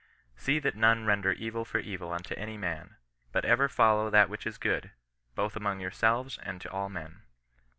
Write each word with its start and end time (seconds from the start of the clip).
See 0.35 0.57
that 0.57 0.73
none 0.75 1.05
render 1.05 1.31
evil 1.31 1.63
for 1.63 1.77
evil 1.77 2.11
unto 2.11 2.33
any 2.33 2.57
man; 2.57 2.95
but 3.31 3.45
ever 3.45 3.69
follow 3.69 4.09
that 4.09 4.29
which 4.29 4.47
is 4.47 4.57
good, 4.57 4.89
both 5.35 5.55
among 5.55 5.79
yourselves 5.79 6.39
and 6.41 6.59
to 6.59 6.71
all 6.71 6.89
men." 6.89 7.21